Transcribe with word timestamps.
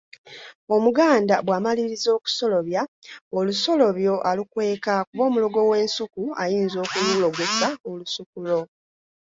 Omuganda 0.75 1.35
bw'amaliriza 1.45 2.09
okusolobya 2.17 2.81
olusolobyo 3.37 4.13
alukweka 4.29 4.93
kuba 5.07 5.23
omulogo 5.29 5.59
w'ensuku 5.69 6.23
ayinza 6.43 6.77
okululogesa 6.85 7.67
olusuku 7.89 8.37
lwo. 8.45 8.61